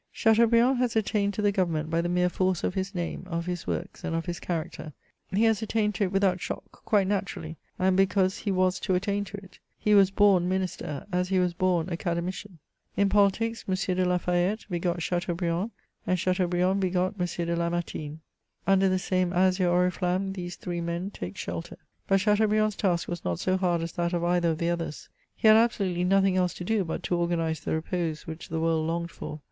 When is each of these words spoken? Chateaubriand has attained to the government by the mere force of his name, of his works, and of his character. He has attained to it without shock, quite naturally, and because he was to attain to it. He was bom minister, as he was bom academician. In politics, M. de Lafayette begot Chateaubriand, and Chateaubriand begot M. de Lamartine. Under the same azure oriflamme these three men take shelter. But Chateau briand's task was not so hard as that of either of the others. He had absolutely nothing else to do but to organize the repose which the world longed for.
Chateaubriand 0.11 0.79
has 0.79 0.95
attained 0.95 1.31
to 1.35 1.43
the 1.43 1.51
government 1.51 1.91
by 1.91 2.01
the 2.01 2.09
mere 2.09 2.27
force 2.27 2.63
of 2.63 2.73
his 2.73 2.95
name, 2.95 3.23
of 3.27 3.45
his 3.45 3.67
works, 3.67 4.03
and 4.03 4.15
of 4.15 4.25
his 4.25 4.39
character. 4.39 4.93
He 5.31 5.43
has 5.43 5.61
attained 5.61 5.93
to 5.93 6.05
it 6.05 6.11
without 6.11 6.41
shock, 6.41 6.63
quite 6.71 7.05
naturally, 7.05 7.57
and 7.77 7.95
because 7.95 8.39
he 8.39 8.51
was 8.51 8.79
to 8.79 8.95
attain 8.95 9.25
to 9.25 9.37
it. 9.37 9.59
He 9.77 9.93
was 9.93 10.09
bom 10.09 10.49
minister, 10.49 11.05
as 11.11 11.29
he 11.29 11.37
was 11.37 11.53
bom 11.53 11.87
academician. 11.91 12.57
In 12.97 13.09
politics, 13.09 13.63
M. 13.69 13.75
de 13.95 14.03
Lafayette 14.03 14.65
begot 14.71 15.03
Chateaubriand, 15.03 15.69
and 16.07 16.17
Chateaubriand 16.17 16.79
begot 16.79 17.13
M. 17.19 17.27
de 17.27 17.55
Lamartine. 17.55 18.21
Under 18.65 18.89
the 18.89 18.97
same 18.97 19.31
azure 19.31 19.67
oriflamme 19.69 20.33
these 20.33 20.55
three 20.55 20.81
men 20.81 21.11
take 21.11 21.37
shelter. 21.37 21.77
But 22.07 22.21
Chateau 22.21 22.47
briand's 22.47 22.75
task 22.75 23.07
was 23.07 23.23
not 23.23 23.39
so 23.39 23.55
hard 23.55 23.83
as 23.83 23.91
that 23.91 24.13
of 24.13 24.23
either 24.23 24.49
of 24.49 24.57
the 24.57 24.71
others. 24.71 25.09
He 25.35 25.47
had 25.47 25.57
absolutely 25.57 26.05
nothing 26.05 26.37
else 26.37 26.55
to 26.55 26.63
do 26.63 26.83
but 26.83 27.03
to 27.03 27.15
organize 27.15 27.59
the 27.59 27.75
repose 27.75 28.25
which 28.25 28.49
the 28.49 28.59
world 28.59 28.87
longed 28.87 29.11
for. 29.11 29.39